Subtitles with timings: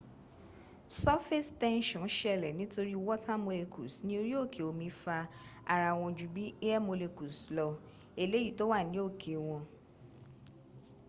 [1.03, 5.17] surface tension ṣẹlẹ̀ nítorí water molecules ní orí òkè omi fa
[5.73, 7.67] ara wọn ju bí air molecules lọ
[8.23, 9.61] eléyìí tó wà ní òkè wọn